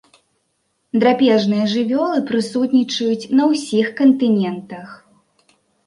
[1.03, 4.87] Драпежныя жывёлы прысутнічаюць на ўсіх кантынентах.